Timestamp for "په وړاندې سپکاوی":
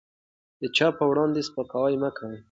0.97-1.95